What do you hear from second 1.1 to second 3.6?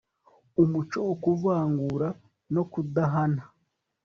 kuvangura no kudahana